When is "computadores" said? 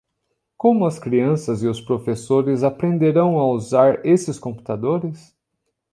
4.39-5.37